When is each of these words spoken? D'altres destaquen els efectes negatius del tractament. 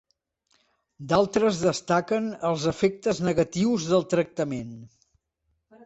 D'altres 1.11 1.59
destaquen 1.67 2.33
els 2.51 2.67
efectes 2.73 3.23
negatius 3.31 3.87
del 3.95 4.09
tractament. 4.17 4.77